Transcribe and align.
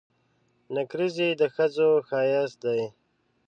نکریزي 0.75 1.29
د 1.39 1.41
ښځو 1.55 1.89
ښایست 2.07 2.57
دي. 2.65 2.81